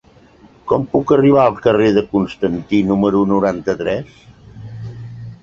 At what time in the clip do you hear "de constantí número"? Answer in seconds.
1.97-3.23